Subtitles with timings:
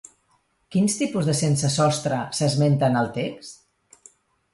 [0.75, 4.09] Quins tipus de sense-sostre s'esmenten al text?